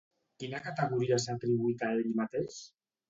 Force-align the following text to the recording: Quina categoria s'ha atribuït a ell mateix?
Quina 0.43 0.61
categoria 0.67 1.19
s'ha 1.25 1.35
atribuït 1.39 1.85
a 1.89 1.91
ell 2.01 2.11
mateix? 2.23 2.59